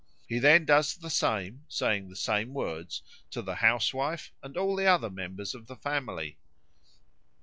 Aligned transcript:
He 0.27 0.39
then 0.39 0.65
does 0.65 0.97
the 0.97 1.11
same, 1.11 1.63
saying 1.69 2.09
the 2.09 2.15
same 2.15 2.55
words, 2.55 3.03
to 3.29 3.43
the 3.43 3.53
housewife 3.53 4.31
and 4.41 4.57
all 4.57 4.75
the 4.75 4.87
other 4.87 5.11
members 5.11 5.53
of 5.53 5.67
the 5.67 5.75
family. 5.75 6.39